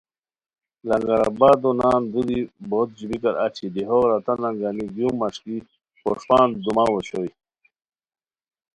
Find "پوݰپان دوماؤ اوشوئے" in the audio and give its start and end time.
6.01-7.31